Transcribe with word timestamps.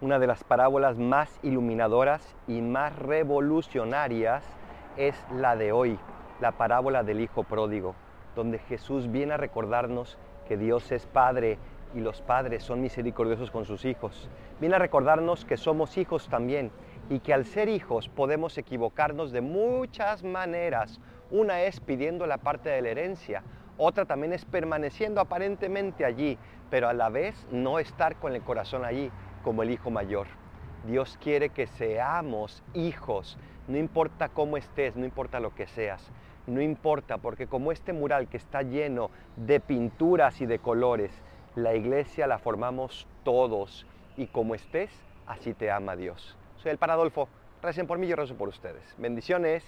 Una 0.00 0.20
de 0.20 0.28
las 0.28 0.44
parábolas 0.44 0.96
más 0.96 1.40
iluminadoras 1.42 2.36
y 2.46 2.60
más 2.60 2.96
revolucionarias 2.96 4.44
es 4.96 5.16
la 5.34 5.56
de 5.56 5.72
hoy, 5.72 5.98
la 6.40 6.52
parábola 6.52 7.02
del 7.02 7.18
Hijo 7.18 7.42
Pródigo, 7.42 7.96
donde 8.36 8.60
Jesús 8.60 9.10
viene 9.10 9.34
a 9.34 9.38
recordarnos 9.38 10.16
que 10.46 10.56
Dios 10.56 10.92
es 10.92 11.04
Padre 11.06 11.58
y 11.96 12.00
los 12.00 12.22
padres 12.22 12.62
son 12.62 12.80
misericordiosos 12.80 13.50
con 13.50 13.64
sus 13.64 13.84
hijos. 13.84 14.30
Viene 14.60 14.76
a 14.76 14.78
recordarnos 14.78 15.44
que 15.44 15.56
somos 15.56 15.98
hijos 15.98 16.28
también 16.28 16.70
y 17.10 17.18
que 17.18 17.34
al 17.34 17.44
ser 17.44 17.68
hijos 17.68 18.08
podemos 18.08 18.56
equivocarnos 18.56 19.32
de 19.32 19.40
muchas 19.40 20.22
maneras. 20.22 21.00
Una 21.32 21.62
es 21.62 21.80
pidiendo 21.80 22.24
la 22.28 22.38
parte 22.38 22.68
de 22.68 22.82
la 22.82 22.90
herencia, 22.90 23.42
otra 23.76 24.04
también 24.04 24.32
es 24.32 24.44
permaneciendo 24.44 25.20
aparentemente 25.20 26.04
allí, 26.04 26.38
pero 26.70 26.88
a 26.88 26.92
la 26.92 27.08
vez 27.08 27.46
no 27.50 27.80
estar 27.80 28.16
con 28.16 28.34
el 28.34 28.42
corazón 28.42 28.84
allí 28.84 29.10
como 29.42 29.62
el 29.62 29.70
hijo 29.70 29.90
mayor. 29.90 30.26
Dios 30.86 31.18
quiere 31.20 31.50
que 31.50 31.66
seamos 31.66 32.62
hijos, 32.74 33.38
no 33.66 33.76
importa 33.76 34.28
cómo 34.28 34.56
estés, 34.56 34.96
no 34.96 35.04
importa 35.04 35.40
lo 35.40 35.54
que 35.54 35.66
seas, 35.66 36.10
no 36.46 36.60
importa, 36.60 37.18
porque 37.18 37.46
como 37.46 37.72
este 37.72 37.92
mural 37.92 38.28
que 38.28 38.36
está 38.36 38.62
lleno 38.62 39.10
de 39.36 39.60
pinturas 39.60 40.40
y 40.40 40.46
de 40.46 40.58
colores, 40.58 41.12
la 41.54 41.74
iglesia 41.74 42.26
la 42.26 42.38
formamos 42.38 43.06
todos 43.24 43.86
y 44.16 44.26
como 44.26 44.54
estés, 44.54 44.90
así 45.26 45.52
te 45.54 45.70
ama 45.70 45.96
Dios. 45.96 46.36
Soy 46.56 46.70
el 46.70 46.78
Paradolfo, 46.78 47.28
recen 47.62 47.86
por 47.86 47.98
mí, 47.98 48.06
yo 48.06 48.16
rezo 48.16 48.36
por 48.36 48.48
ustedes. 48.48 48.94
Bendiciones. 48.98 49.64